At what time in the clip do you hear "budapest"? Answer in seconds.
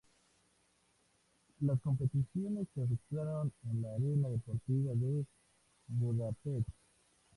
5.89-6.67